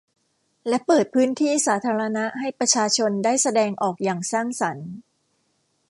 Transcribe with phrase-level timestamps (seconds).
[0.67, 4.89] และเปิดพื้นที่สาธารณะให้ประชาชนได้แสดงออกอย่างสร้างสรรค์